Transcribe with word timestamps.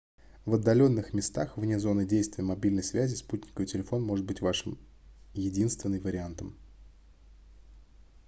в 0.47 0.53
отдаленных 0.55 1.13
местах 1.13 1.57
вне 1.57 1.77
зоны 1.77 2.07
действия 2.07 2.43
мобильной 2.43 2.81
связи 2.81 3.13
спутниковый 3.13 3.67
телефон 3.67 4.01
может 4.01 4.25
быть 4.25 4.41
вашим 4.41 4.79
единственный 5.35 5.99
вариантом 5.99 6.57